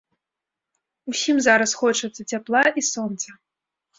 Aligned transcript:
Усім 1.11 1.35
зараз 1.47 1.75
хочацца 1.81 2.21
цяпла 2.31 2.63
і 2.83 2.87
сонца. 2.93 3.29